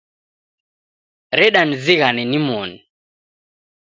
[1.39, 2.77] Reda nizighane nimoni